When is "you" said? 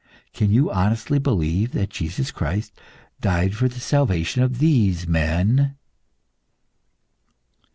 0.49-0.71